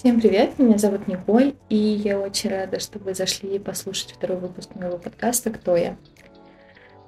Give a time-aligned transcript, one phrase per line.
[0.00, 4.70] Всем привет, меня зовут Николь, и я очень рада, что вы зашли послушать второй выпуск
[4.74, 5.94] моего подкаста «Кто я?».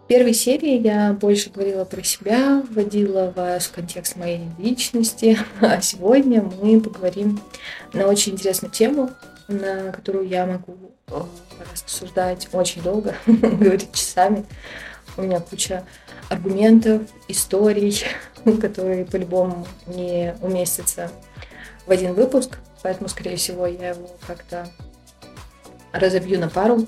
[0.05, 5.81] В первой серии я больше говорила про себя, вводила вас в контекст моей личности, а
[5.81, 7.41] сегодня мы поговорим
[7.95, 9.09] на очень интересную тему,
[9.49, 10.77] на которую я могу
[11.73, 14.45] рассуждать очень долго, говорить часами.
[15.17, 15.87] У меня куча
[16.29, 18.05] аргументов, историй,
[18.61, 21.11] которые по-любому не уместятся
[21.87, 24.69] в один выпуск, поэтому, скорее всего, я его как-то
[25.93, 26.87] разобью на пару.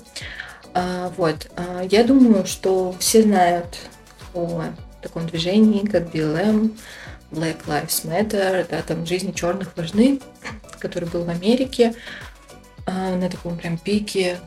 [0.73, 1.49] А, вот.
[1.55, 3.77] А, я думаю, что все знают
[4.33, 4.63] о
[5.01, 6.77] таком движении, как BLM,
[7.31, 10.19] Black Lives Matter, да, там жизни черных важны,
[10.79, 11.93] который был в Америке
[12.85, 14.39] а, на таком прям пике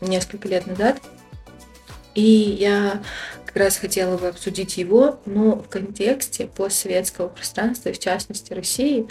[0.00, 1.00] несколько лет назад.
[2.14, 3.02] И я
[3.46, 9.06] как раз хотела бы обсудить его, но в контексте постсоветского пространства, в частности России.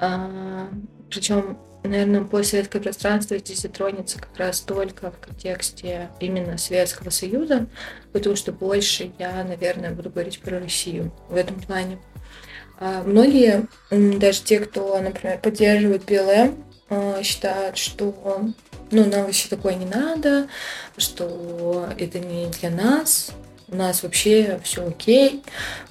[0.00, 0.68] А,
[1.10, 7.66] причем, наверное, постсоветское пространство здесь затронется как раз только в контексте именно Советского Союза,
[8.12, 11.98] потому что больше я, наверное, буду говорить про Россию в этом плане.
[12.80, 18.52] А многие, даже те, кто, например, поддерживает БЛМ, а, считают, что
[18.90, 20.48] ну, нам вообще такое не надо,
[20.96, 23.32] что это не для нас,
[23.70, 25.42] у нас вообще все окей,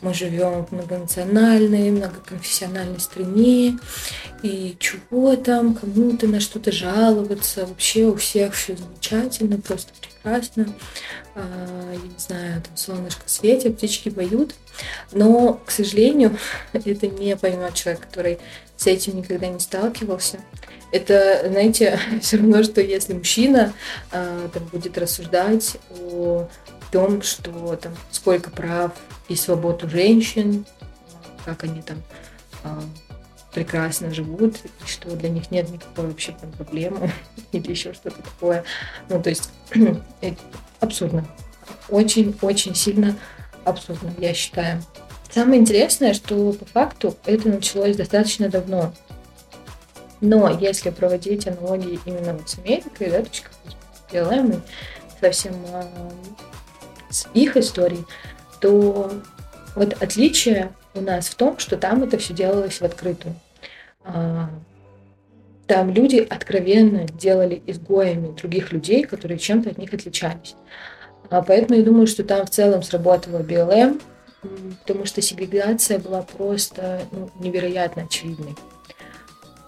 [0.02, 3.78] мы живем в многонациональной, многоконфессиональной стране,
[4.42, 10.74] и чего там, кому-то на что-то жаловаться, вообще у всех все замечательно, просто прекрасно,
[11.36, 14.56] а, я не знаю, там солнышко светит, птички поют,
[15.12, 16.38] но, к сожалению,
[16.74, 18.40] это не поймет человек, который
[18.76, 20.40] с этим никогда не сталкивался.
[20.92, 23.74] Это, знаете, все равно, что если мужчина
[24.12, 26.48] э, там, будет рассуждать о
[26.92, 28.92] том, что там сколько прав
[29.28, 30.66] и свобод у женщин,
[31.46, 32.02] как они там
[32.64, 32.82] э,
[33.54, 37.12] прекрасно живут, и что для них нет никакой вообще там, проблемы
[37.52, 38.64] или еще что-то такое.
[39.10, 39.50] Ну, то есть
[40.80, 41.26] абсурдно.
[41.90, 43.16] Очень-очень сильно
[43.66, 44.84] абсурдно, я считаю.
[45.30, 48.94] Самое интересное, что по факту это началось достаточно давно.
[50.22, 53.54] Но если проводить аналогии именно вот с Америкой, да, то есть как
[54.14, 54.60] и
[55.20, 55.84] совсем э,
[57.10, 58.06] с их историей,
[58.60, 59.12] то
[59.76, 63.36] вот отличие у нас в том, что там это все делалось в открытую.
[64.04, 64.50] А,
[65.68, 70.56] там люди откровенно делали изгоями других людей, которые чем-то от них отличались.
[71.30, 74.00] А поэтому я думаю, что там в целом сработала БЛМ,
[74.86, 78.56] потому что сегрегация была просто ну, невероятно очевидной.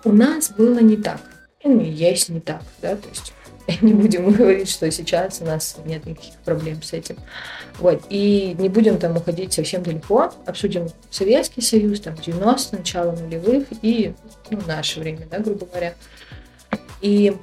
[0.05, 1.19] У нас было не так.
[1.63, 3.33] Ну, есть не так, да, то есть
[3.81, 7.17] не будем говорить, что сейчас у нас нет никаких проблем с этим.
[7.79, 8.03] Вот.
[8.09, 10.31] И не будем там уходить совсем далеко.
[10.45, 14.13] Обсудим Советский Союз, там, 90 начало нулевых и
[14.49, 15.93] ну, наше время, да, грубо говоря.
[17.01, 17.35] И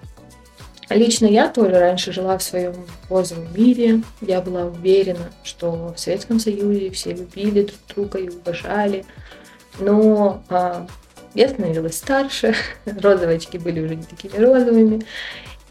[0.91, 2.75] лично я тоже раньше жила в своем
[3.09, 4.03] розовом мире.
[4.21, 9.05] Я была уверена, что в Советском Союзе все любили друг друга и уважали.
[9.79, 10.87] Но а,
[11.35, 12.55] я становилась старше,
[12.87, 15.05] розовые очки были уже не такими розовыми.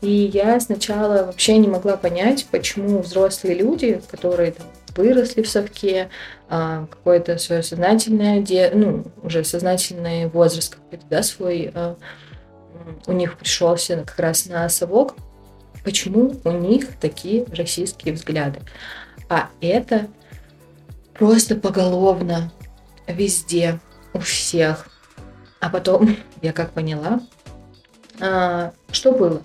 [0.05, 6.09] И я сначала вообще не могла понять, почему взрослые люди, которые там, выросли в совке,
[6.47, 8.45] а, какое-то свое сознательное,
[8.75, 11.95] ну, уже сознательный возраст какой-то, да, свой, а,
[13.07, 15.16] у них пришелся как раз на совок,
[15.83, 18.59] почему у них такие российские взгляды.
[19.27, 20.05] А это
[21.16, 22.51] просто поголовно
[23.07, 23.79] везде,
[24.13, 24.87] у всех.
[25.59, 27.22] А потом я как поняла,
[28.22, 29.41] а, что было.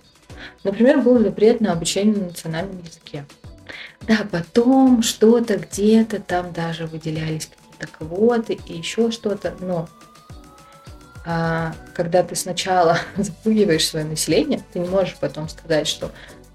[0.65, 3.25] Например, был запрет на обучение на национальном языке.
[4.03, 9.89] Да, потом что-то где-то там даже выделялись какие-то квоты и еще что-то, но
[11.25, 16.11] а, когда ты сначала запугиваешь свое население, ты не можешь потом сказать, что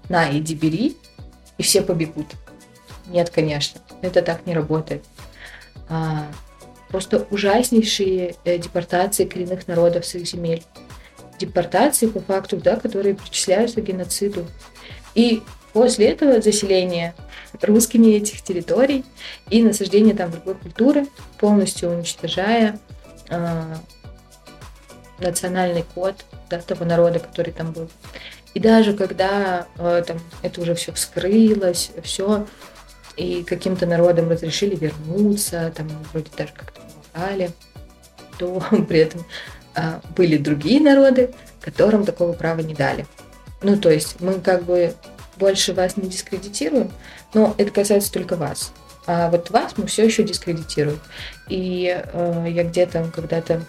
[0.08, 0.96] на, иди бери,
[1.58, 2.26] и все побегут.
[3.06, 5.04] Нет, конечно, это так не работает.
[5.88, 6.26] А,
[6.88, 10.62] просто ужаснейшие э, депортации коренных народов с их земель.
[11.38, 14.46] Депортации, по факту, да, которые причисляются к геноциду.
[15.14, 15.42] И
[15.72, 17.14] после этого заселение
[17.62, 19.04] русскими этих территорий
[19.50, 21.06] и насаждение там другой культуры,
[21.38, 22.78] полностью уничтожая
[23.28, 23.74] э,
[25.18, 27.90] национальный код да, того народа, который там был.
[28.54, 32.46] И даже когда э, там, это уже все вскрылось, все,
[33.16, 37.50] и каким-то народам разрешили вернуться, там вроде даже как-то помогали,
[38.38, 39.24] то при этом
[40.16, 41.30] были другие народы,
[41.60, 43.06] которым такого права не дали.
[43.62, 44.94] Ну, то есть мы как бы
[45.36, 46.90] больше вас не дискредитируем,
[47.34, 48.72] но это касается только вас.
[49.06, 51.00] А вот вас мы все еще дискредитируем.
[51.48, 53.62] И э, я где-то когда-то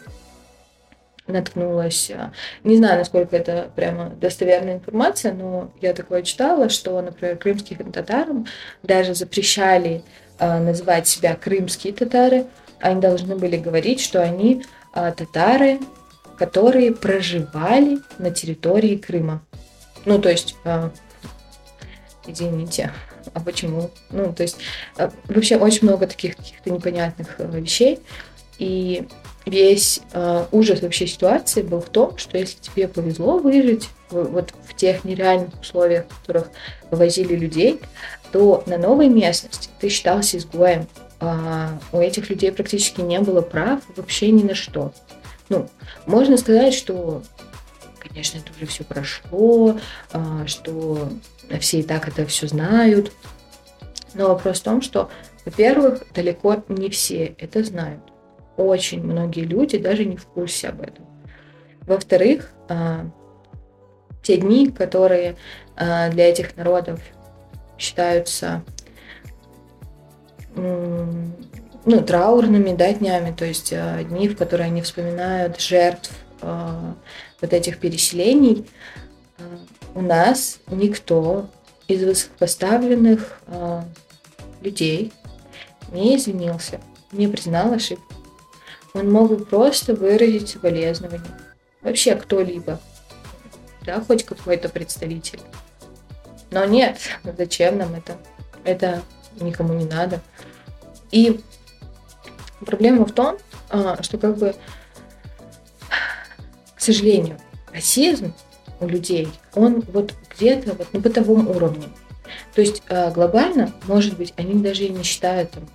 [1.27, 2.31] наткнулась, а,
[2.63, 8.47] не знаю, насколько это прямо достоверная информация, но я такое читала, что, например, крымским татарам
[8.81, 10.03] даже запрещали
[10.39, 12.45] а, называть себя крымские татары,
[12.79, 14.63] они должны были говорить, что они
[14.93, 15.79] а, татары,
[16.37, 19.41] которые проживали на территории Крыма.
[20.05, 20.55] Ну, то есть,
[22.25, 22.91] извините,
[23.33, 23.91] а почему?
[24.09, 24.57] Ну, то есть,
[25.27, 27.99] вообще очень много таких каких-то непонятных э, вещей.
[28.59, 29.07] И
[29.45, 34.53] весь э, ужас вообще ситуации был в том, что если тебе повезло выжить в, вот
[34.65, 36.49] в тех нереальных условиях, в которых
[36.89, 37.79] вывозили людей,
[38.31, 40.87] то на новой местности ты считался изгоем.
[41.19, 44.93] А у этих людей практически не было прав вообще ни на что.
[45.49, 45.69] Ну,
[46.05, 47.23] можно сказать, что,
[47.99, 49.77] конечно, это уже все прошло,
[50.11, 51.09] а, что
[51.59, 53.11] все и так это все знают.
[54.13, 55.09] Но вопрос в том, что,
[55.45, 58.01] во-первых, далеко не все это знают
[58.57, 61.05] очень многие люди даже не в курсе об этом.
[61.81, 63.05] Во-вторых, а,
[64.23, 65.37] те дни, которые
[65.75, 66.99] а, для этих народов
[67.77, 68.63] считаются
[71.87, 77.79] ну, траурными да, днями, то есть а, дни, в которые они вспоминают жертв вот этих
[77.79, 78.69] переселений,
[79.95, 81.49] у нас никто
[81.87, 83.41] из высокопоставленных
[84.61, 85.11] людей
[85.91, 86.79] не извинился,
[87.11, 88.17] не признал ошибку
[88.97, 91.31] он мог бы просто выразить соболезнование.
[91.81, 92.79] Вообще кто-либо.
[93.85, 95.39] Да, хоть какой-то представитель.
[96.51, 96.97] Но нет,
[97.37, 98.17] зачем нам это?
[98.63, 99.01] Это
[99.39, 100.21] никому не надо.
[101.11, 101.39] И
[102.65, 103.37] проблема в том,
[103.69, 104.55] а, что как бы,
[106.75, 107.37] к сожалению,
[107.73, 108.33] расизм
[108.79, 111.87] у людей, он вот где-то вот на бытовом уровне.
[112.53, 115.67] То есть а, глобально, может быть, они даже и не считают там,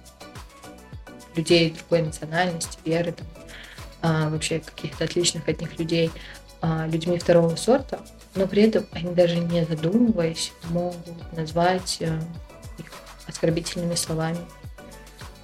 [1.34, 3.26] людей другой национальности, веры, там,
[4.02, 6.10] а, вообще каких-то отличных от них людей,
[6.88, 7.98] людьми второго сорта,
[8.34, 10.96] но при этом они даже не задумываясь могут
[11.32, 12.18] назвать а,
[12.78, 12.86] их
[13.26, 14.38] оскорбительными словами.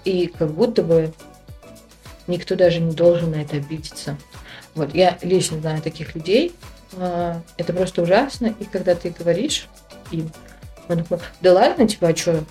[0.05, 1.13] И как будто бы
[2.29, 4.17] никто даже не должен на это обидеться.
[4.75, 6.55] Вот, я лично знаю таких людей,
[6.97, 9.69] а, это просто ужасно, и когда ты говоришь
[10.11, 10.31] им,
[10.89, 12.45] он такой, да ладно, типа, а что?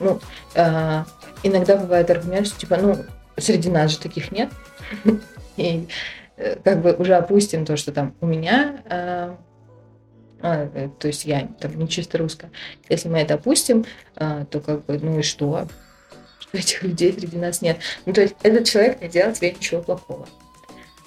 [0.00, 0.20] Ну,
[0.54, 1.06] а,
[1.42, 2.96] иногда бывает аргумент, что типа, ну,
[3.36, 4.50] среди нас же таких нет.
[5.56, 5.86] И
[6.36, 9.36] э, как бы уже опустим то, что там у меня, а,
[10.98, 12.50] то есть я там не чисто русская.
[12.88, 13.84] Если мы это опустим,
[14.16, 15.68] то как бы, ну и что?
[16.52, 17.78] Этих людей среди нас нет.
[18.06, 20.26] Ну, то есть этот человек не делает тебе ничего плохого.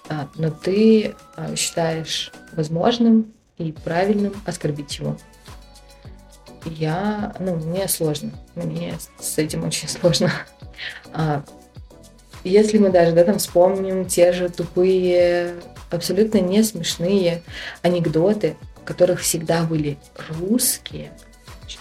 [0.09, 5.18] А, но ты а, считаешь возможным и правильным оскорбить его
[6.65, 10.31] я, ну, мне сложно, мне с этим очень сложно.
[11.13, 11.44] А,
[12.44, 15.56] если мы даже, да, там вспомним те же тупые,
[15.89, 17.44] абсолютно не смешные
[17.81, 19.98] анекдоты, в которых всегда были
[20.39, 21.12] русские,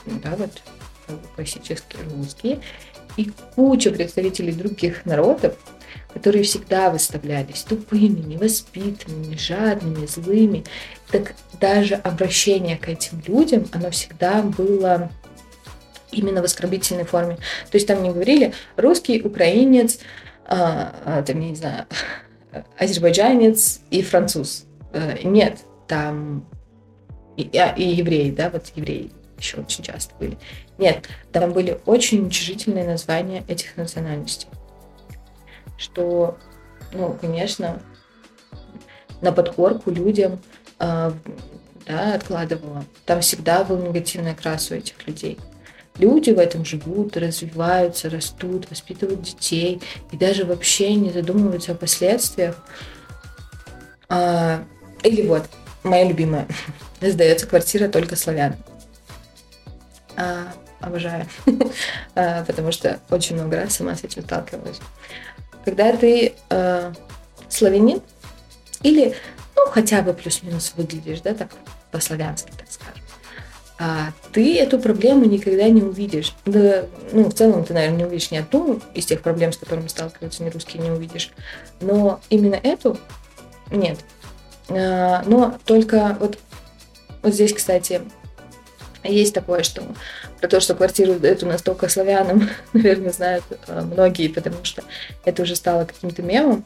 [0.07, 0.51] да, вот
[1.35, 2.61] классические русские,
[3.17, 5.57] и куча представителей других народов,
[6.13, 10.65] которые всегда выставлялись тупыми, невоспитанными, жадными, злыми.
[11.11, 15.11] Так даже обращение к этим людям, оно всегда было
[16.13, 17.37] именно в оскорбительной форме.
[17.71, 19.99] То есть там не говорили русский, украинец,
[20.47, 21.87] а, а, там, не знаю,
[22.79, 24.65] азербайджанец и француз.
[24.93, 25.59] А, нет,
[25.89, 26.47] там
[27.37, 30.39] и, а, и евреи, да, вот евреи еще очень часто были.
[30.79, 34.49] Нет, там были очень уничижительные названия этих национальностей
[35.77, 36.39] что,
[36.93, 37.81] ну, конечно,
[39.21, 40.41] на подкорку людям
[40.79, 41.13] э,
[41.87, 42.85] да, откладывала.
[43.05, 45.39] Там всегда был негативный окрас у этих людей.
[45.99, 52.57] Люди в этом живут, развиваются, растут, воспитывают детей и даже вообще не задумываются о последствиях.
[54.09, 54.65] А,
[55.05, 55.49] или вот,
[55.85, 56.49] моя любимая,
[57.01, 58.57] сдается квартира только славян.
[60.17, 61.27] А, обожаю,
[62.15, 64.81] а, потому что очень много раз сама с этим сталкивалась
[65.65, 66.93] когда ты э,
[67.49, 68.01] славянин
[68.83, 69.17] или,
[69.57, 71.51] ну, хотя бы плюс-минус выглядишь, да, так
[71.91, 73.03] по-славянски, так скажем,
[73.79, 76.35] а ты эту проблему никогда не увидишь.
[76.45, 79.89] Да, ну, в целом ты, наверное, не увидишь ни одну из тех проблем, с которыми
[79.89, 81.33] сталкиваются не русские, не увидишь.
[81.81, 82.99] Но именно эту
[83.71, 83.99] нет.
[84.69, 86.39] А, но только вот,
[87.23, 88.03] вот здесь, кстати,
[89.05, 89.83] есть такое, что
[90.41, 94.83] про то, что квартиру эту настолько славянам, наверное, знают э, многие, потому что
[95.25, 96.65] это уже стало каким-то мемом.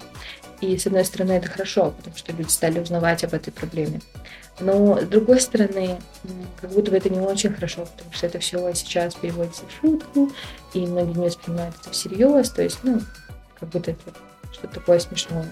[0.61, 4.01] И, с одной стороны, это хорошо, потому что люди стали узнавать об этой проблеме.
[4.61, 6.01] Но, с другой стороны,
[6.61, 10.33] как будто бы это не очень хорошо, потому что это все сейчас переводится в шутку,
[10.75, 12.51] и многие не воспринимают это всерьез.
[12.51, 13.01] То есть, ну,
[13.59, 14.03] как будто это
[14.53, 15.47] что-то такое смешное,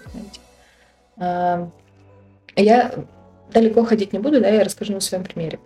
[1.16, 1.72] знаете.
[2.56, 2.94] Я
[3.52, 5.60] далеко ходить не буду, да, я расскажу на своем примере.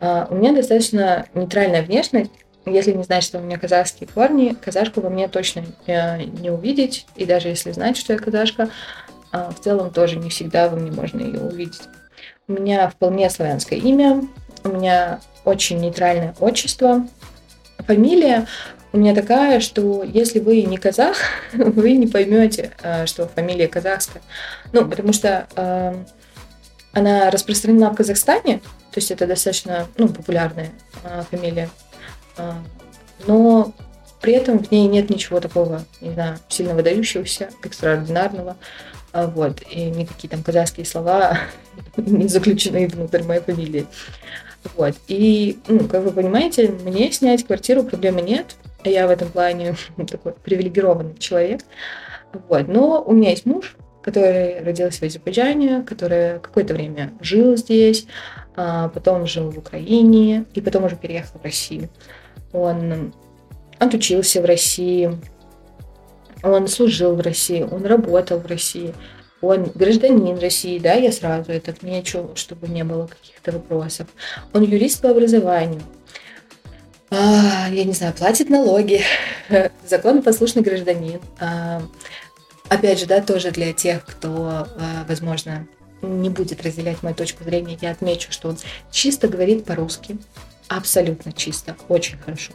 [0.00, 2.30] А, у меня достаточно нейтральная внешность.
[2.64, 7.06] Если не знать, что у меня казахские корни, казашку во мне точно э, не увидеть.
[7.14, 8.70] И даже если знать, что я казашка,
[9.30, 11.82] а, в целом тоже не всегда во мне можно ее увидеть.
[12.48, 14.22] У меня вполне славянское имя,
[14.64, 17.06] у меня очень нейтральное отчество.
[17.78, 18.46] Фамилия
[18.92, 21.18] у меня такая, что если вы не казах,
[21.52, 24.22] вы не поймете, э, что фамилия казахская.
[24.72, 25.94] Ну, потому что э,
[26.92, 28.62] она распространена в Казахстане,
[28.96, 30.70] то есть это достаточно ну, популярная
[31.04, 31.68] э, фамилия.
[32.38, 32.52] Э,
[33.26, 33.74] но
[34.22, 38.56] при этом в ней нет ничего такого, не знаю, сильно выдающегося, экстраординарного.
[39.12, 41.36] Э, вот, и никакие там казахские слова
[41.98, 43.86] не заключены внутрь моей фамилии.
[44.76, 44.94] Вот.
[45.08, 48.56] И, ну, как вы понимаете, мне снять квартиру проблемы нет.
[48.82, 49.76] Я в этом плане
[50.10, 51.60] такой привилегированный человек.
[52.48, 52.66] Вот.
[52.66, 53.76] Но у меня есть муж,
[54.06, 58.06] который родился в Азербайджане, который какое-то время жил здесь,
[58.54, 61.88] а потом жил в Украине и потом уже переехал в Россию.
[62.52, 63.12] Он
[63.80, 65.10] отучился в России,
[66.44, 68.94] он служил в России, он работал в России,
[69.40, 74.06] он гражданин России, да, я сразу это отмечу, чтобы не было каких-то вопросов.
[74.54, 75.82] Он юрист по образованию,
[77.10, 79.00] а, я не знаю, платит налоги,
[79.88, 81.20] законопослушный гражданин.
[81.40, 81.82] А,
[82.68, 85.66] Опять же, да, тоже для тех, кто, э, возможно,
[86.02, 88.58] не будет разделять мою точку зрения, я отмечу, что он
[88.90, 90.18] чисто говорит по-русски.
[90.68, 92.52] Абсолютно чисто, очень хорошо.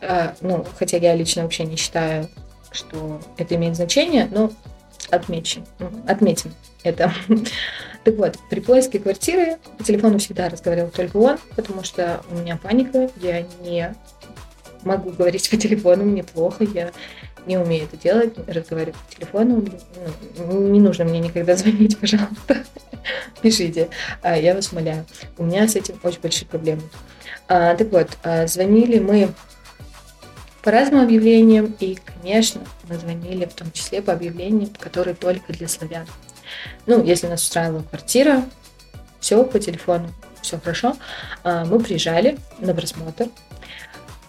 [0.00, 2.28] Э, ну, хотя я лично вообще не считаю,
[2.70, 4.52] что это имеет значение, но
[5.10, 5.64] отмечим,
[6.06, 7.12] отметим это.
[8.04, 12.56] Так вот, при поиске квартиры по телефону всегда разговаривал только он, потому что у меня
[12.56, 13.94] паника, я не
[14.82, 16.90] могу говорить по телефону, мне плохо, я
[17.46, 19.64] не умею это делать, разговаривать по телефону.
[20.38, 22.64] Ну, не нужно мне никогда звонить, пожалуйста.
[23.40, 23.88] Пишите,
[24.22, 25.04] а, я вас умоляю.
[25.36, 26.82] У меня с этим очень большие проблемы.
[27.48, 29.32] А, так вот, а, звонили мы
[30.62, 35.66] по разным объявлениям, и, конечно, мы звонили в том числе по объявлениям, которые только для
[35.66, 36.06] славян.
[36.86, 38.44] Ну, если нас устраивала квартира,
[39.18, 40.96] все по телефону, все хорошо.
[41.44, 43.28] Мы приезжали на просмотр,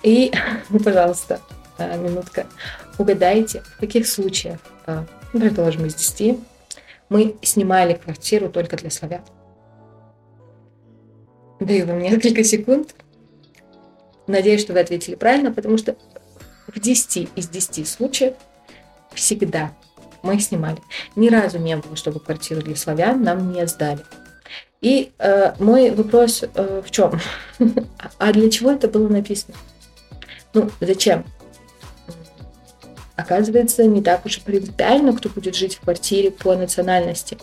[0.01, 0.31] и,
[0.83, 1.39] пожалуйста,
[1.77, 2.47] минутка,
[2.97, 6.39] Угадайте, в каких случаях, а, предположим, из 10,
[7.09, 9.21] мы снимали квартиру только для славян.
[11.59, 12.95] Даю вам несколько секунд.
[14.27, 15.95] Надеюсь, что вы ответили правильно, потому что
[16.67, 18.33] в 10 из 10 случаев
[19.13, 19.71] всегда
[20.23, 20.79] мы снимали.
[21.15, 23.99] Ни разу не было, чтобы квартиру для славян нам не сдали.
[24.81, 27.19] И э, мой вопрос э, в чем?
[28.17, 29.55] а для чего это было написано?
[30.53, 31.25] Ну, зачем?
[33.15, 37.37] Оказывается не так уж и принципиально, кто будет жить в квартире по национальности.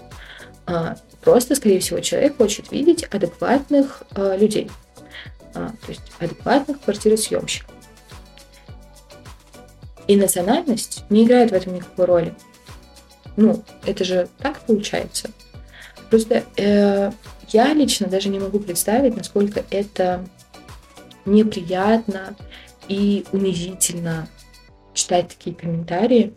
[0.66, 4.70] А, просто, скорее всего, человек хочет видеть адекватных а, людей,
[5.54, 7.74] а, то есть адекватных квартиросъемщиков.
[10.06, 12.34] И национальность не играет в этом никакой роли.
[13.36, 15.30] Ну, это же так получается.
[16.10, 17.12] Просто э,
[17.50, 20.26] я лично даже не могу представить, насколько это
[21.24, 22.34] неприятно
[22.88, 24.26] и унизительно
[24.94, 26.34] читать такие комментарии,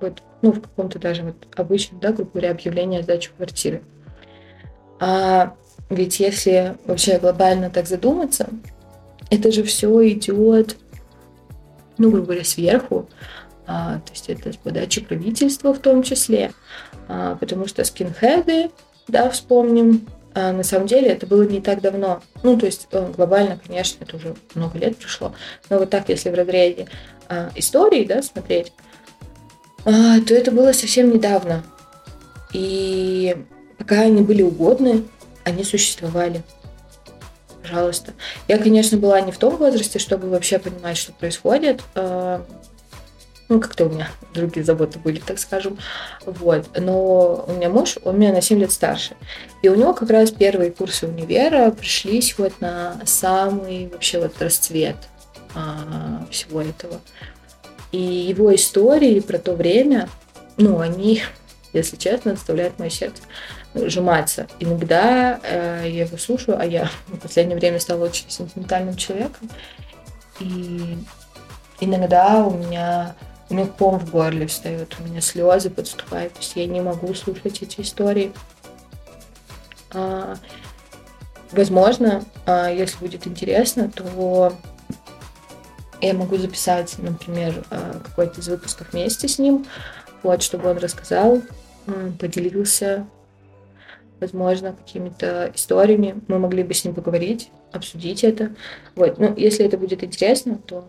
[0.00, 3.82] вот, ну, в каком-то даже вот обычном, да, грубо говоря, объявлении о сдаче квартиры.
[4.98, 5.54] А
[5.88, 8.48] ведь если вообще глобально так задуматься,
[9.30, 10.76] это же все идет,
[11.98, 13.08] ну, грубо говоря, сверху,
[13.66, 16.52] а, то есть это с подачи правительства в том числе,
[17.08, 18.70] а, потому что скинхеды,
[19.06, 22.22] да, вспомним, а, на самом деле это было не так давно.
[22.42, 25.34] Ну, то есть э, глобально, конечно, это уже много лет прошло,
[25.68, 26.86] но вот так, если в разрезе
[27.28, 28.72] а, истории, да, смотреть,
[29.84, 31.64] а, то это было совсем недавно.
[32.52, 33.36] И
[33.78, 35.04] пока они были угодны,
[35.44, 36.42] они существовали.
[37.62, 38.12] Пожалуйста.
[38.48, 41.82] Я, конечно, была не в том возрасте, чтобы вообще понимать, что происходит.
[43.50, 45.76] Ну, как-то у меня другие заботы были, так скажем.
[46.24, 46.68] Вот.
[46.78, 49.16] Но у меня муж, он меня на 7 лет старше.
[49.60, 54.94] И у него как раз первые курсы универа пришлись вот на самый вообще вот расцвет
[55.56, 57.00] а, всего этого.
[57.90, 60.08] И его истории про то время,
[60.56, 61.24] ну, они,
[61.72, 63.22] если честно, заставляют мое сердце
[63.74, 64.46] сжиматься.
[64.60, 69.50] Иногда э, я его слушаю, а я в последнее время стала очень сентиментальным человеком.
[70.38, 70.96] И
[71.80, 73.14] иногда у меня,
[73.50, 77.12] у меня ком в горле встает, у меня слезы подступают, то есть я не могу
[77.14, 78.32] слушать эти истории.
[79.92, 80.36] А,
[81.50, 84.52] возможно, а, если будет интересно, то
[86.00, 89.66] я могу записать, например, э, какой-то из выпусков вместе с ним,
[90.22, 91.42] вот, чтобы он рассказал
[92.18, 93.06] поделился,
[94.20, 96.20] возможно, какими-то историями.
[96.28, 98.54] Мы могли бы с ним поговорить, обсудить это.
[98.94, 99.18] Вот.
[99.18, 100.86] Ну, если это будет интересно, то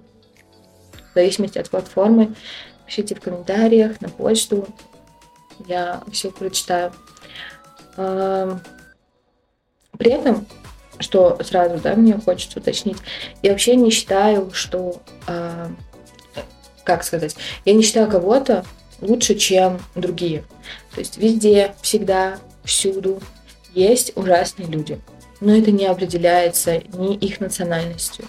[1.11, 2.35] в зависимости от платформы
[2.85, 4.67] пишите в комментариях, на почту.
[5.67, 6.91] Я все прочитаю.
[9.97, 10.47] При этом,
[10.99, 12.97] что сразу, да, мне хочется уточнить,
[13.43, 15.01] я вообще не считаю, что,
[16.83, 18.65] как сказать, я не считаю кого-то
[19.01, 20.43] лучше, чем другие.
[20.93, 23.21] То есть везде, всегда, всюду
[23.73, 24.99] есть ужасные люди.
[25.39, 28.25] Но это не определяется ни их национальностью,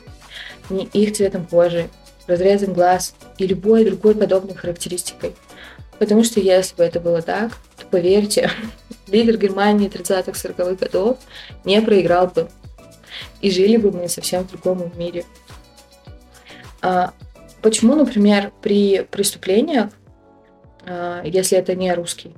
[0.71, 1.89] ни их цветом кожи,
[2.27, 5.35] разрезом глаз и любой другой подобной характеристикой.
[5.99, 8.51] Потому что если бы это было так, то поверьте,
[9.09, 11.19] лидер Германии 30-40-х годов
[11.65, 12.49] не проиграл бы.
[13.41, 15.25] И жили бы мы совсем в другом мире.
[16.81, 17.13] А
[17.61, 19.91] почему, например, при преступлениях
[20.85, 22.35] а, если это не русский.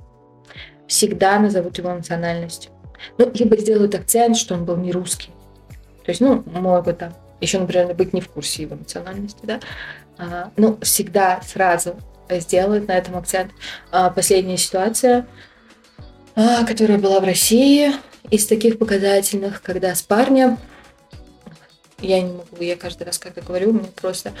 [0.87, 2.69] Всегда назовут его национальность.
[3.17, 5.31] Ну, либо сделают акцент, что он был не русский.
[6.05, 9.59] То есть, ну, могут там еще, например, быть не в курсе его национальности, да.
[10.17, 11.97] А, ну, всегда сразу
[12.29, 13.51] сделают на этом акцент.
[13.91, 15.27] А, последняя ситуация,
[16.35, 17.91] а, которая была в России,
[18.31, 20.57] из таких показательных, когда с парнем,
[21.99, 24.33] я не могу, я каждый раз, когда говорю, мне просто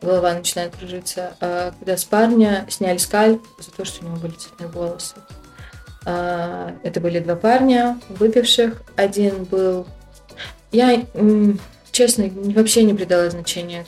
[0.00, 1.34] голова начинает кружиться.
[1.40, 5.16] А, когда с парня сняли скальп за то, что у него были цветные волосы.
[6.04, 8.80] Это были два парня, выпивших.
[8.96, 9.86] Один был...
[10.72, 11.04] Я,
[11.98, 13.84] честно, вообще не придала значения,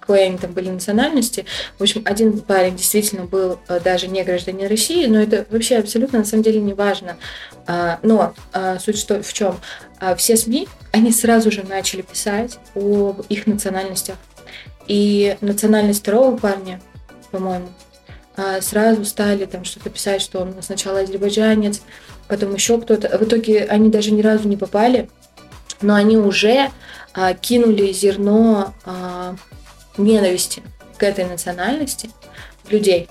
[0.00, 1.46] какой они там были национальности.
[1.78, 6.20] В общем, один парень действительно был а, даже не гражданин России, но это вообще абсолютно
[6.20, 7.16] на самом деле не важно.
[8.02, 8.34] Но
[8.78, 9.58] суть что, в чем?
[10.18, 14.16] Все СМИ, они сразу же начали писать об их национальностях.
[14.86, 16.82] И национальность второго парня,
[17.30, 17.68] по-моему,
[18.36, 21.82] а, сразу стали там что-то писать, что он сначала азербайджанец,
[22.28, 23.16] потом еще кто-то.
[23.16, 25.08] В итоге они даже ни разу не попали,
[25.80, 26.70] но они уже а,
[27.40, 29.36] кинули зерно а,
[29.96, 30.62] ненависти
[30.98, 32.10] к этой национальности
[32.68, 33.08] людей.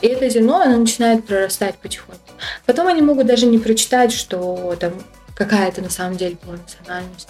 [0.00, 2.20] И это зерно, оно начинает прорастать потихоньку.
[2.66, 4.92] Потом они могут даже не прочитать, что там
[5.34, 7.28] какая-то на самом деле была национальность.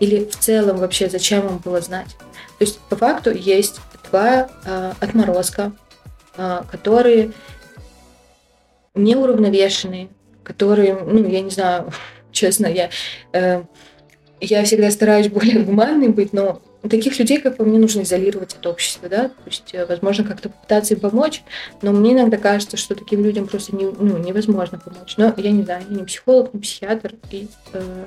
[0.00, 2.16] Или в целом вообще зачем им было знать.
[2.58, 5.72] То есть по факту есть два э, отморозка,
[6.36, 7.32] э, которые
[8.94, 10.08] неуравновешенные,
[10.44, 11.92] которые, ну, я не знаю,
[12.32, 12.90] честно, я,
[13.32, 13.64] э,
[14.42, 18.66] я всегда стараюсь более гуманной быть, но таких людей, как по мне, нужно изолировать от
[18.66, 21.42] общества, да, то есть, э, возможно, как-то попытаться им помочь,
[21.80, 25.14] но мне иногда кажется, что таким людям просто не, ну, невозможно помочь.
[25.16, 28.06] Но я не знаю, я не психолог, не психиатр, и э,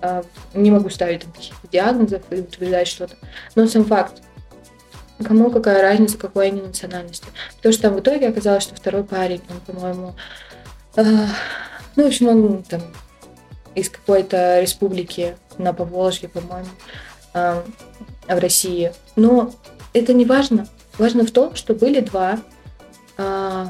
[0.00, 3.16] а, не могу ставить там каких-то диагнозов и утверждать что-то.
[3.54, 4.22] Но сам факт,
[5.22, 7.26] кому какая разница, какой они национальности.
[7.56, 10.14] Потому что там в итоге оказалось, что второй парень, он, по-моему,
[10.96, 11.02] э,
[11.96, 12.82] ну, в общем, он там
[13.74, 16.68] из какой-то республики на Поволжье, по-моему,
[17.34, 17.62] э,
[18.28, 18.92] в России.
[19.16, 19.52] Но
[19.92, 20.66] это не важно.
[20.98, 22.40] Важно в том, что были два
[23.16, 23.66] э,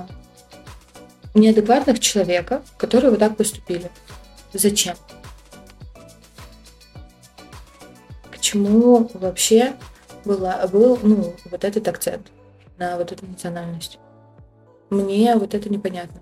[1.35, 3.91] неадекватных человека, которые вот так поступили.
[4.53, 4.95] Зачем?
[8.45, 9.75] почему вообще
[10.25, 12.27] была, был ну, вот этот акцент
[12.77, 13.99] на вот эту национальность.
[14.91, 16.21] Мне вот это непонятно.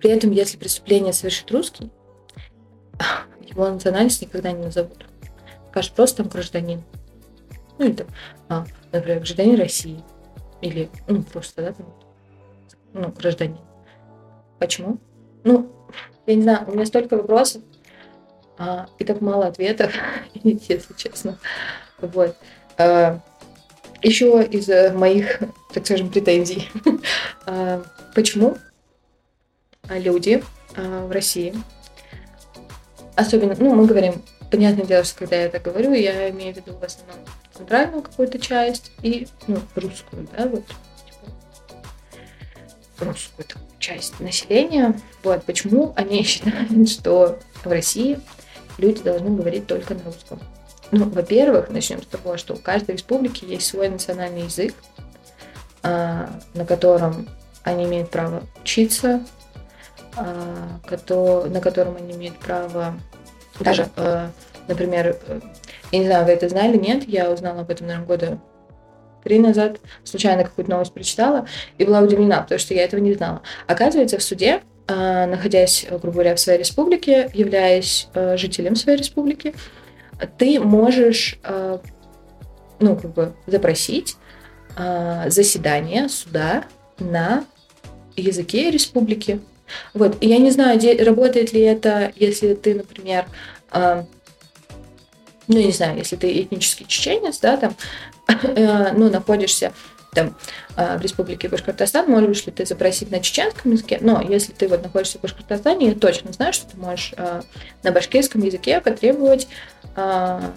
[0.00, 1.90] При этом, если преступление совершит русский,
[3.50, 5.06] его национальность никогда не назовут.
[5.70, 6.82] Скажут просто там гражданин.
[7.78, 8.06] Ну или там,
[8.48, 10.02] а, например, гражданин России.
[10.60, 11.86] Или, ну, просто, да, там,
[12.92, 13.58] ну, гражданин.
[14.58, 14.98] Почему?
[15.44, 15.70] Ну,
[16.26, 17.62] я не знаю, у меня столько вопросов
[18.58, 19.92] а, и так мало ответов,
[20.34, 21.38] если честно.
[22.00, 22.36] Вот.
[22.76, 23.20] А,
[24.02, 25.40] еще из э, моих,
[25.72, 26.68] так скажем, претензий.
[27.46, 27.82] а,
[28.14, 28.56] почему
[29.88, 30.42] люди
[30.76, 31.54] а, в России,
[33.18, 36.72] особенно, ну, мы говорим, понятное дело, что когда я это говорю, я имею в виду
[36.78, 37.18] в основном
[37.52, 40.64] центральную какую-то часть и, ну, русскую, да, вот,
[41.04, 41.32] типа,
[43.00, 43.46] русскую
[43.80, 44.98] часть населения.
[45.24, 48.20] Вот, почему они считают, что в России
[48.78, 50.38] люди должны говорить только на русском.
[50.92, 54.74] Ну, во-первых, начнем с того, что у каждой республики есть свой национальный язык,
[55.82, 57.28] а, на котором
[57.64, 59.22] они имеют право учиться,
[60.20, 62.94] на котором они имеют право
[63.60, 64.30] даже, а,
[64.68, 65.40] например, э,
[65.92, 68.38] я не знаю, вы это знали, нет, я узнала об этом, наверное, года
[69.24, 73.42] три назад, случайно какую-то новость прочитала и была удивлена, потому что я этого не знала.
[73.66, 79.54] Оказывается, в суде находясь, грубо говоря, в своей республике, являясь жителем своей республики,
[80.38, 81.38] ты можешь,
[82.80, 84.16] ну, как бы запросить
[84.74, 86.64] заседание суда
[86.98, 87.44] на
[88.16, 89.40] языке республики.
[89.94, 93.26] Вот, и я не знаю, работает ли это, если ты, например,
[93.72, 94.04] э,
[95.48, 97.74] ну, не знаю, если ты этнический чеченец, да, там,
[98.42, 99.72] э, ну, находишься
[100.12, 100.36] там,
[100.76, 104.82] э, в Республике Башкортостан, можешь ли ты запросить на чеченском языке, но если ты вот
[104.82, 107.40] находишься в Башкортостане, я точно знаю, что ты можешь э,
[107.82, 109.48] на башкирском языке потребовать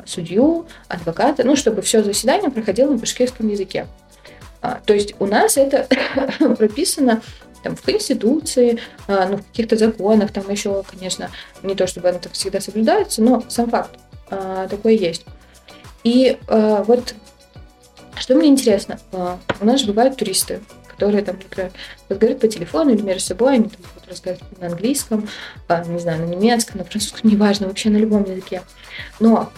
[0.05, 3.87] судью, адвоката, ну, чтобы все заседание проходило на башкирском языке.
[4.85, 5.87] То есть у нас это
[6.57, 7.23] прописано
[7.63, 11.29] там, в Конституции, ну, в каких-то законах, там еще, конечно,
[11.63, 13.91] не то чтобы это всегда соблюдается, но сам факт
[14.69, 15.25] такое есть.
[16.03, 17.13] И вот
[18.21, 21.71] что мне интересно, а, у нас же бывают туристы, которые там, например,
[22.07, 25.27] разговаривают по телефону или между собой, они там будут разговаривать на английском,
[25.67, 28.61] а, не знаю, на немецком, на французском, неважно, вообще на любом языке.
[29.19, 29.51] Но,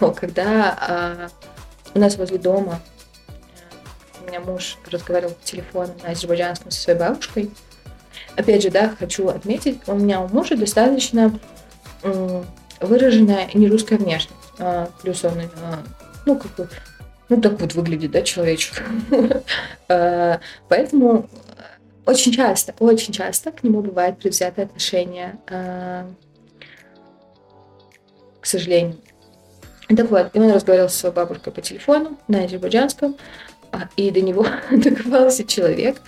[0.00, 1.28] но когда а,
[1.94, 2.80] у нас возле дома
[4.24, 7.50] у меня муж разговаривал по телефону на азербайджанском со своей бабушкой,
[8.36, 11.38] опять же, да, хочу отметить, у меня у мужа достаточно
[12.80, 14.38] выраженная нерусская внешность.
[15.02, 15.32] Плюс он,
[16.26, 16.68] ну, как бы
[17.28, 18.82] ну, так вот выглядит, да, человечек.
[19.88, 21.28] Э, поэтому
[22.04, 26.04] очень часто, очень часто к нему бывает предвзятое отношение, э,
[28.40, 28.96] к сожалению.
[29.88, 33.53] Так вот, и он разговаривал со своей бабушкой по телефону на азербайджанском, а,
[33.96, 36.00] и до него докопался человек,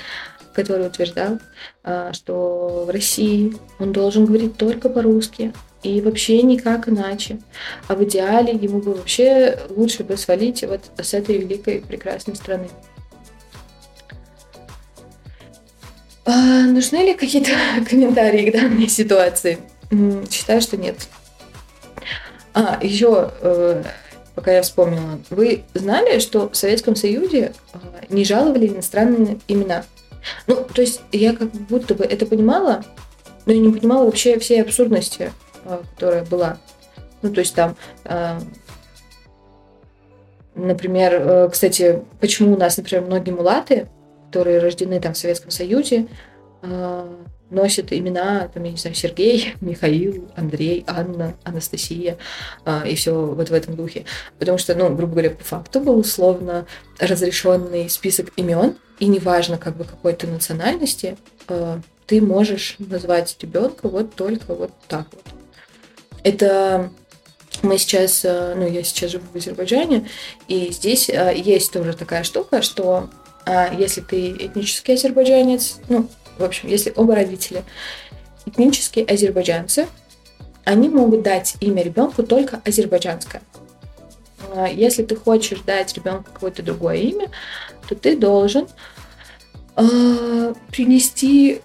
[0.54, 1.38] который утверждал,
[1.84, 5.52] э, что в России он должен говорить только по-русски,
[5.82, 7.38] и вообще никак иначе.
[7.86, 12.68] А в идеале ему бы вообще лучше бы свалить вот с этой великой прекрасной страны.
[16.24, 17.52] А нужны ли какие-то
[17.88, 19.58] комментарии к данной ситуации?
[20.28, 21.06] Считаю, что нет.
[22.52, 23.84] А, еще, э,
[24.36, 29.84] пока я вспомнила, вы знали, что в Советском Союзе э, не жаловали иностранные имена?
[30.46, 32.84] Ну, то есть я как будто бы это понимала,
[33.46, 35.32] но я не понимала вообще всей абсурдности
[35.66, 36.58] Э, которая была.
[37.22, 38.38] Ну, то есть там, э,
[40.54, 43.88] например, кстати, почему у нас, например, многие мулаты,
[44.28, 46.06] которые рождены там в Советском Союзе,
[47.50, 52.18] носят имена, там, я не знаю, Сергей, Михаил, Андрей, Анна, Анастасия
[52.86, 54.04] и все вот в этом духе.
[54.38, 56.66] Потому что, ну, грубо говоря, по факту был условно
[56.98, 61.16] разрешенный список имен, и неважно, как бы какой ты национальности,
[62.06, 65.24] ты можешь назвать ребенка вот только вот так вот.
[66.22, 66.90] Это
[67.62, 70.08] мы сейчас, э, ну, я сейчас живу в Азербайджане,
[70.48, 73.10] и здесь э, есть тоже такая штука, что
[73.44, 77.64] э, если ты этнический азербайджанец, ну, в общем, если оба родителя
[78.44, 79.86] этнические азербайджанцы,
[80.64, 83.42] они могут дать имя ребенку только азербайджанское.
[84.72, 87.30] Если ты хочешь дать ребенку какое-то другое имя,
[87.88, 88.66] то ты должен
[89.76, 91.60] э, принести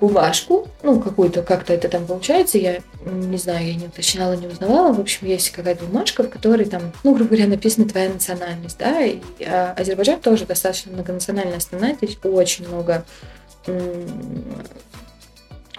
[0.00, 4.92] бумажку, ну, какую-то, как-то это там получается, я не знаю, я не уточняла, не узнавала,
[4.92, 9.02] в общем, есть какая-то бумажка, в которой там, ну, грубо говоря, написана твоя национальность, да,
[9.02, 13.04] и а, Азербайджан тоже достаточно многонациональная страна, здесь очень много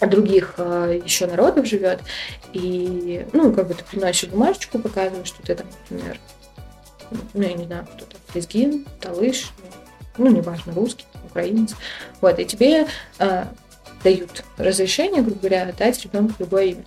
[0.02, 2.02] других а, еще народов живет,
[2.54, 6.20] и, ну, как бы ты приносишь бумажечку, показываешь, что ты там, например,
[7.34, 9.52] ну, я не знаю, кто-то, лезгин, талыш,
[10.18, 11.76] ну, неважно, русский, украинец,
[12.22, 12.88] вот, и тебе
[13.20, 13.48] а,
[14.04, 16.84] дают разрешение, грубо говоря, дать ребенку любое имя.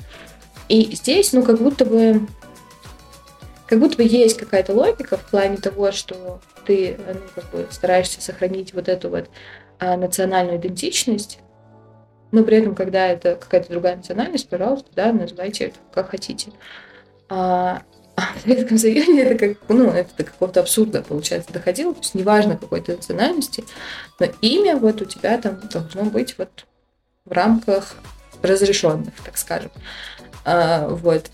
[0.69, 2.27] И здесь, ну, как будто бы
[3.67, 8.23] как будто бы есть какая-то логика в плане того, что ты ну, как бы стараешься
[8.23, 9.29] сохранить вот эту вот
[9.81, 11.41] национальную идентичность,
[12.31, 16.51] но при этом, когда это какая-то другая национальность, пожалуйста, да, называйте это как хотите.
[17.29, 17.83] А,
[18.17, 21.95] а в Советском Союзе это как, ну, это до какого-то абсурда, получается, доходило.
[21.95, 23.64] То есть неважно какой то национальности,
[24.19, 26.67] но имя вот у тебя там должно быть вот
[27.25, 27.95] в рамках
[28.43, 29.71] разрешенных, так скажем.
[30.45, 31.31] А, вот.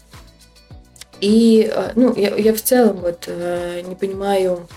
[1.20, 4.68] И, а, ну, я, я в целом вот э, не понимаю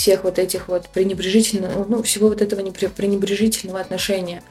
[0.00, 4.42] всех вот этих вот пренебрежительного, ну, всего вот этого пренебрежительного отношения.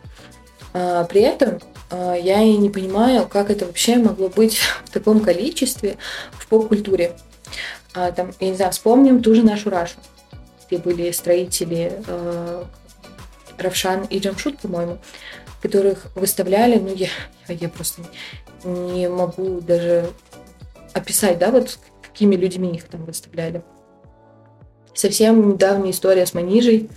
[0.73, 1.59] А, при этом
[1.91, 5.97] я и не понимаю, как это вообще могло быть в таком количестве
[6.33, 7.13] в поп-культуре.
[7.93, 9.95] Там, я не знаю, вспомним ту же нашу Рашу,
[10.67, 11.99] где были строители
[13.57, 14.99] Равшан и Джамшут, по-моему,
[15.63, 17.07] которых выставляли, ну, я,
[17.47, 18.03] я просто
[18.63, 20.11] не могу даже
[20.93, 23.63] описать, да, вот какими людьми их там выставляли.
[24.99, 26.89] Совсем недавняя история с Манижей,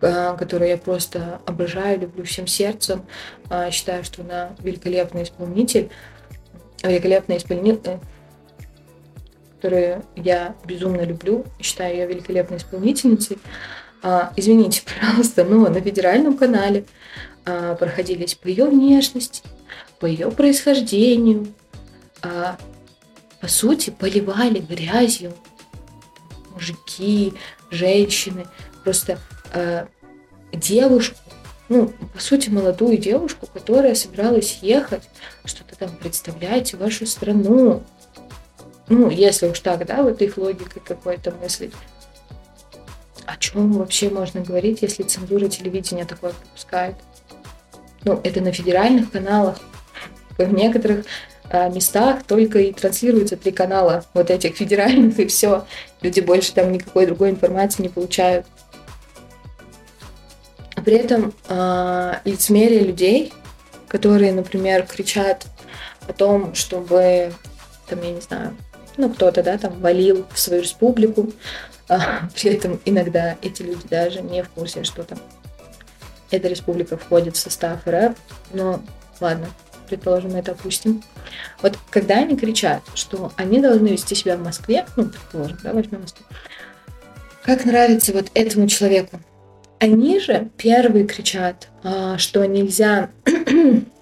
[0.00, 3.04] а, которую я просто обожаю, люблю всем сердцем.
[3.48, 5.88] А, считаю, что она великолепный исполнитель,
[6.82, 8.00] великолепный исполнитель,
[9.54, 13.38] которую я безумно люблю, считаю ее великолепной исполнительницей.
[14.02, 16.86] а, извините, пожалуйста, но на федеральном канале
[17.46, 19.44] а, проходились по ее внешности,
[20.00, 21.46] по ее происхождению,
[22.20, 22.56] а,
[23.40, 25.34] по сути, поливали грязью
[26.54, 27.34] мужики,
[27.70, 28.46] женщины,
[28.82, 29.18] просто
[29.52, 29.88] а,
[30.52, 31.16] девушку,
[31.68, 35.02] ну, по сути, молодую девушку, которая собиралась ехать,
[35.44, 37.82] что-то там представлять вашу страну.
[38.88, 41.72] Ну, если уж так, да, вот их логикой какой-то мыслить
[43.26, 46.96] о чем вообще можно говорить, если цензура телевидения такое пропускает?
[48.04, 49.58] Ну, это на федеральных каналах.
[50.36, 51.06] В некоторых
[51.52, 55.66] местах только и транслируются три канала вот этих федеральных, и все.
[56.00, 58.46] Люди больше там никакой другой информации не получают.
[60.74, 63.32] А при этом э, лицемерие людей,
[63.88, 65.46] которые, например, кричат
[66.08, 67.32] о том, чтобы,
[67.88, 68.56] там, я не знаю,
[68.96, 71.30] ну, кто-то, да, там, валил в свою республику,
[71.88, 75.18] а, при этом иногда эти люди даже не в курсе, что там
[76.30, 78.16] эта республика входит в состав РФ.
[78.52, 78.82] Но
[79.20, 79.46] ладно,
[79.96, 81.02] предположим, это опустим.
[81.62, 86.02] Вот когда они кричат, что они должны вести себя в Москве, ну, предположим, да, возьмем
[86.02, 86.24] Москву,
[87.42, 89.20] как нравится вот этому человеку.
[89.78, 93.10] Они же первые кричат, а, что нельзя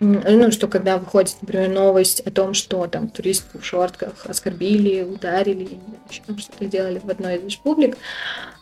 [0.00, 5.80] ну, что когда выходит, например, новость о том, что там туристку в шортках оскорбили, ударили,
[6.10, 7.96] что-то сделали в одной из республик,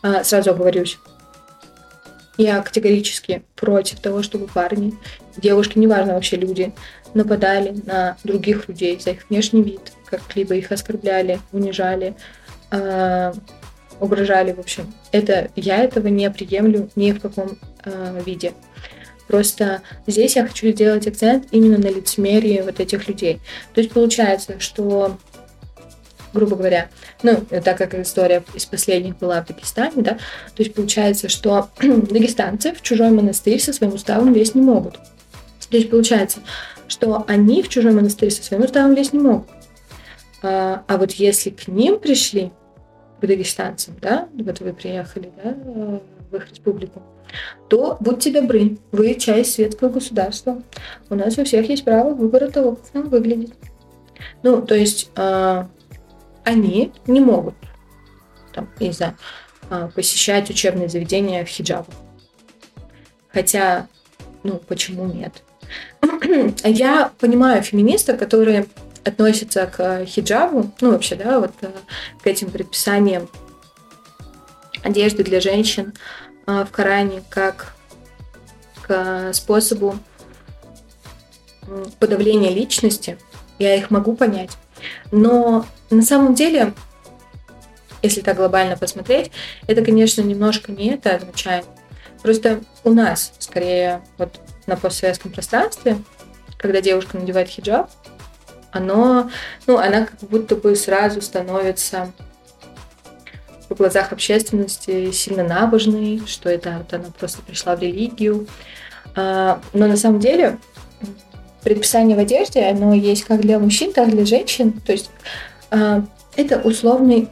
[0.01, 0.97] а, сразу оговорюсь,
[2.37, 4.93] я категорически против того, чтобы парни,
[5.37, 6.73] девушки, неважно вообще люди,
[7.13, 12.15] нападали на других людей за их внешний вид, как-либо их оскорбляли, унижали,
[12.71, 13.33] э,
[13.99, 14.93] угрожали, в общем.
[15.11, 18.53] Это, я этого не приемлю ни в каком э, виде.
[19.27, 23.39] Просто здесь я хочу сделать акцент именно на лицемерии вот этих людей.
[23.73, 25.17] То есть получается, что
[26.35, 26.89] грубо говоря,
[27.23, 32.73] ну, так как история из последних была в Дагестане, да, то есть получается, что дагестанцы
[32.73, 34.99] в чужой монастырь со своим уставом лезть не могут.
[35.69, 36.39] То есть получается,
[36.87, 39.47] что они в чужой монастырь со своим уставом лезть не могут.
[40.43, 42.51] А, а вот если к ним пришли,
[43.19, 45.55] к дагестанцам, да, вот вы приехали, да,
[46.31, 47.01] в их республику,
[47.69, 50.61] то будьте добры, вы часть светского государства.
[51.09, 53.53] У нас у всех есть право выбора того, как нам выглядит.
[54.43, 55.65] Ну, то есть э,
[56.45, 57.55] они не могут,
[58.53, 59.17] там, не знаю,
[59.69, 61.93] э, посещать учебные заведения в хиджабах.
[63.33, 63.87] Хотя,
[64.43, 65.43] ну, почему нет?
[66.63, 68.67] Я понимаю феминистов, которые
[69.03, 71.71] относятся к хиджабу, ну, вообще, да, вот э,
[72.23, 73.27] к этим предписаниям
[74.83, 75.93] одежды для женщин,
[76.45, 77.75] а, в Коране как
[78.83, 79.97] к способу
[81.99, 83.17] подавления личности.
[83.57, 84.51] Я их могу понять.
[85.11, 86.73] Но на самом деле,
[88.01, 89.31] если так глобально посмотреть,
[89.67, 91.65] это, конечно, немножко не это означает.
[92.21, 95.97] Просто у нас, скорее, вот на постсоветском пространстве,
[96.57, 97.89] когда девушка надевает хиджаб,
[98.71, 99.29] оно,
[99.67, 102.11] ну, она как будто бы сразу становится
[103.69, 108.47] в глазах общественности сильно набожной, что это вот она просто пришла в религию.
[109.15, 110.57] А, но на самом деле
[111.65, 114.71] предписание в одежде, оно есть как для мужчин, так и для женщин.
[114.85, 115.09] То есть
[115.71, 116.03] а,
[116.35, 117.27] это условный,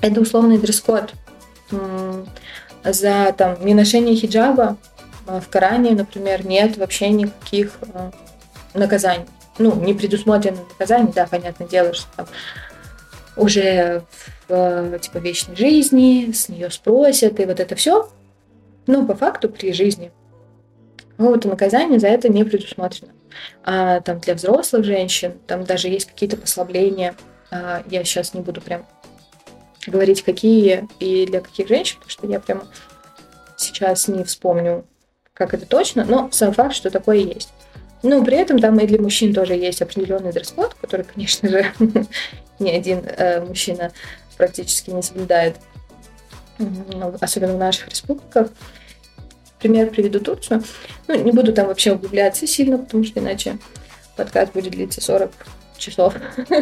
[0.00, 1.12] это условный дресс-код.
[2.82, 4.78] За там, неношение хиджаба
[5.26, 7.78] а, в Коране, например, нет вообще никаких
[8.72, 9.26] наказаний.
[9.58, 12.26] Ну, не предусмотрено наказание, да, понятное дело, что там
[13.36, 14.02] уже
[14.48, 18.08] в типа вечной жизни, с нее спросят, и вот это все.
[18.86, 20.12] Но по факту при жизни
[21.16, 23.12] какого-то наказания за это не предусмотрено.
[23.64, 27.14] А там для взрослых женщин, там даже есть какие-то послабления.
[27.50, 28.86] А, я сейчас не буду прям
[29.86, 32.64] говорить, какие и для каких женщин, потому что я прям
[33.56, 34.84] сейчас не вспомню,
[35.32, 37.50] как это точно, но сам факт, что такое есть.
[38.02, 41.72] Но при этом там и для мужчин тоже есть определенный дресс-код, который, конечно же,
[42.58, 43.92] ни один э, мужчина
[44.36, 45.56] практически не соблюдает,
[47.20, 48.48] особенно в наших республиках.
[49.64, 50.62] Пример приведу Турцию.
[51.08, 53.56] Ну, не буду там вообще углубляться сильно, потому что иначе
[54.14, 55.30] подкаст будет длиться 40
[55.78, 56.14] часов.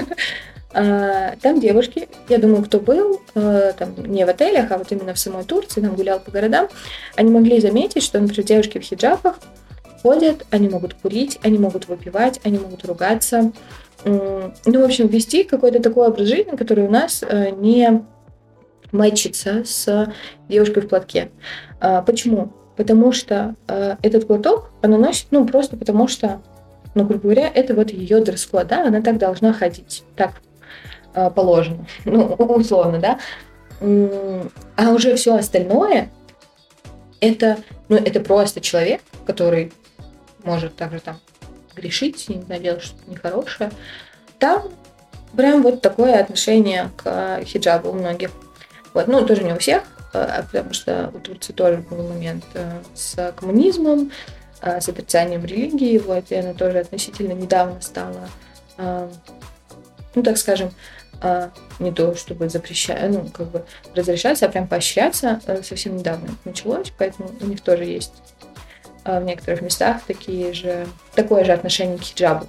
[0.75, 5.13] А, там девушки, я думаю, кто был, э, там не в отелях, а вот именно
[5.13, 6.69] в самой Турции, там гулял по городам,
[7.15, 9.39] они могли заметить, что, например, девушки в хиджабах
[10.01, 13.53] ходят, они могут курить, они могут выпивать, они могут ругаться,
[14.07, 18.03] ну, в общем, вести какой-то такой образ жизни, который у нас э, не
[18.93, 20.11] мэчится с
[20.49, 21.33] девушкой в платке.
[21.81, 22.55] А, почему?
[22.77, 26.41] Потому что э, этот платок она носит, ну, просто потому что,
[26.95, 30.41] ну, грубо говоря, это вот ее дресс-код, да, она так должна ходить, так
[31.15, 33.19] э, положено, ну, условно, да.
[34.77, 36.09] А уже все остальное
[37.21, 37.59] это,
[37.89, 39.73] ну, это просто человек, который
[40.45, 41.19] может также там
[41.75, 43.71] грешить, не знаю, делать что-то нехорошее.
[44.39, 44.65] Там
[45.37, 48.31] прям вот такое отношение к хиджабу у многих.
[48.93, 53.33] Вот, ну, тоже не у всех, потому что у Турции тоже был момент э, с
[53.37, 54.13] коммунизмом,
[54.61, 58.29] а, с отрицанием религии, вот, и она тоже относительно недавно стала,
[60.15, 60.71] ну, так скажем,
[61.81, 66.93] не то чтобы запрещать, ну, как бы разрешаться, а прям поощряться э, совсем недавно началось,
[66.97, 68.13] поэтому у них тоже есть
[69.05, 72.47] в некоторых местах такие же, такое же отношение к хиджабу.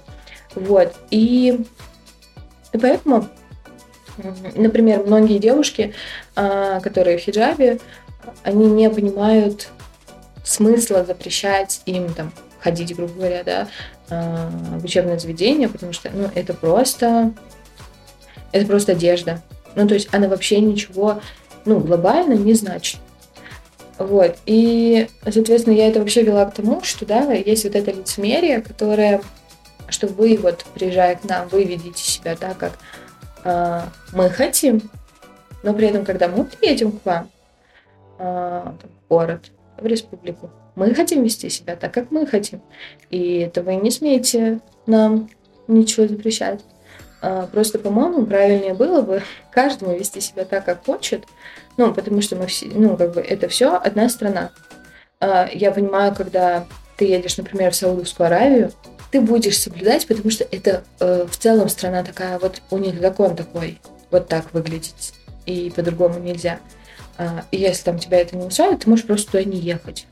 [0.54, 1.64] Вот, и,
[2.72, 3.28] и поэтому
[4.54, 5.94] Например, многие девушки,
[6.36, 7.80] а, которые в хиджабе,
[8.42, 9.68] они не понимают
[10.44, 13.68] смысла запрещать им там ходить, грубо говоря, да,
[14.10, 17.32] а, в учебное заведение, потому что, ну, это просто,
[18.52, 19.42] это просто одежда.
[19.74, 21.20] Ну, то есть она вообще ничего,
[21.64, 23.00] ну, глобально не значит.
[23.98, 24.36] Вот.
[24.46, 29.22] И, соответственно, я это вообще вела к тому, что, да, есть вот это лицемерие, которое,
[29.88, 32.78] что вы, вот, приезжая к нам, вы ведите себя так, как
[33.44, 34.80] а, мы хотим,
[35.62, 37.30] но при этом, когда мы приедем к вам
[38.18, 42.62] а, в город, в республику, мы хотим вести себя так, как мы хотим.
[43.10, 45.28] И это вы не смеете нам
[45.68, 46.60] ничего запрещать.
[47.20, 51.24] А, просто, по-моему, правильнее было бы каждому вести себя так, как хочет.
[51.76, 54.50] Ну, потому что мы все, ну, как бы это все одна страна.
[55.20, 58.72] Я понимаю, когда ты едешь, например, в Саудовскую Аравию,
[59.14, 63.36] ты будешь соблюдать, потому что это э, в целом страна такая, вот у них закон
[63.36, 63.78] такой,
[64.10, 65.14] вот так выглядеть,
[65.46, 66.58] и по-другому нельзя.
[67.16, 70.08] А, если там тебя это не устраивает, ты можешь просто туда не ехать,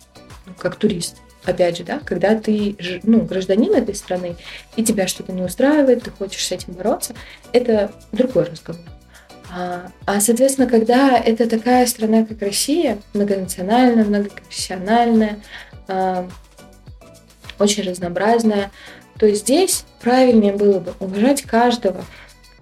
[0.46, 1.16] ну, как турист.
[1.44, 4.36] Опять же, да, когда ты ну, гражданин этой страны,
[4.76, 7.14] и тебя что-то не устраивает, ты хочешь с этим бороться,
[7.52, 8.84] это другой разговор.
[9.52, 15.40] А, а соответственно, когда это такая страна, как Россия, многонациональная, многоконфессиональная,
[15.88, 16.28] а,
[17.58, 18.70] очень разнообразная,
[19.18, 22.04] то здесь правильнее было бы уважать каждого,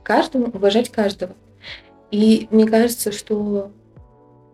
[0.03, 1.35] каждому уважать каждого.
[2.11, 3.71] И мне кажется, что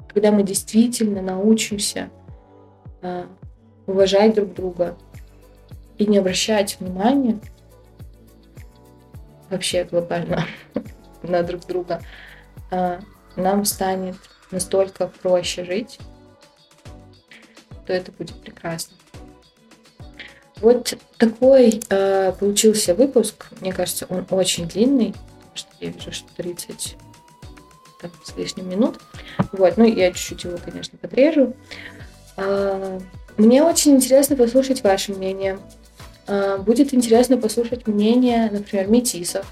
[0.09, 2.11] когда мы действительно научимся
[3.03, 3.25] э,
[3.87, 4.97] уважать друг друга
[5.99, 7.39] и не обращать внимания
[9.51, 10.47] вообще глобально
[11.23, 12.03] на друг друга,
[12.71, 13.01] э,
[13.37, 14.17] нам станет
[14.51, 15.99] настолько проще жить,
[17.87, 18.96] то это будет прекрасно.
[20.61, 23.49] Вот такой э, получился выпуск.
[23.61, 25.15] Мне кажется, он очень длинный,
[25.55, 26.97] что я вижу, что 30
[28.01, 28.99] там, с лишним минут.
[29.53, 31.55] Вот, ну я чуть-чуть его, конечно, подрежу.
[32.37, 33.01] Э,
[33.37, 35.59] мне очень интересно послушать ваше мнение.
[36.27, 39.47] Э, будет интересно послушать мнение, например, метисов,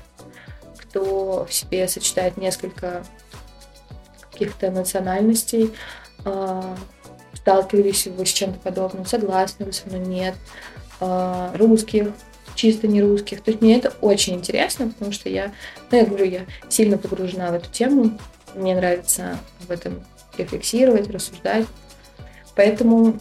[0.79, 3.05] кто в себе сочетает несколько
[4.31, 5.71] каких-то национальностей.
[6.25, 6.63] Э,
[7.35, 10.35] сталкивались вы с чем-то подобным, согласны вы со мной, нет.
[11.01, 12.09] А, русских,
[12.55, 13.43] чисто не русских.
[13.43, 15.53] То есть мне это очень интересно, потому что я,
[15.91, 18.19] ну, я говорю, я сильно погружена в эту тему.
[18.55, 20.05] Мне нравится в этом
[20.39, 21.67] рефлексировать, рассуждать.
[22.55, 23.19] Поэтому,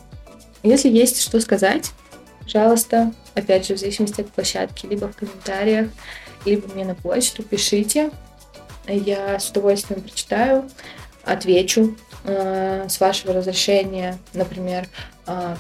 [0.62, 1.92] если есть что сказать,
[2.42, 5.90] пожалуйста, опять же, в зависимости от площадки, либо в комментариях,
[6.46, 8.12] либо мне на почту пишите.
[8.88, 10.70] Я с удовольствием прочитаю,
[11.24, 14.88] отвечу э, с вашего разрешения, например,
[15.26, 15.56] э,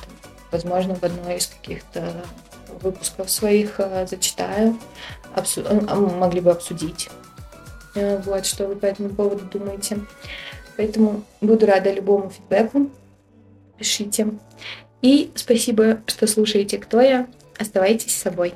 [0.54, 2.14] возможно, в одной из каких-то
[2.82, 4.80] выпусков своих э, зачитаю,
[5.36, 7.10] обсу- могли бы обсудить.
[7.96, 10.00] Э, вот, что вы по этому поводу думаете.
[10.78, 12.90] Поэтому буду рада любому фидбэку.
[13.78, 14.28] Пишите.
[15.02, 17.28] И спасибо, что слушаете «Кто я?».
[17.60, 18.54] Оставайтесь с собой.